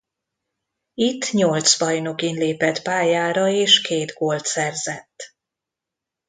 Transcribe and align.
Itt 0.93 1.31
nyolc 1.31 1.77
bajnokin 1.79 2.35
lépett 2.37 2.81
pályára 2.81 3.47
és 3.47 3.81
két 3.81 4.11
gólt 4.13 4.45
szerzett. 4.45 5.33